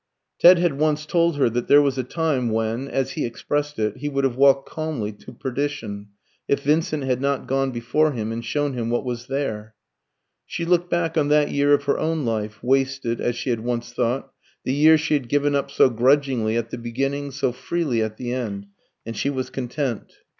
[0.39, 3.97] Ted had once told her that there was a time when, as he expressed it,
[3.97, 6.07] he would have walked calmly to perdition,
[6.47, 9.75] if Vincent had not gone before him and shown him what was there.
[10.47, 13.93] She looked back on that year of her own life, "wasted," as she had once
[13.93, 14.31] thought
[14.63, 18.33] the year she had given up so grudgingly at the beginning, so freely at the
[18.33, 18.65] end
[19.05, 20.13] and she was content.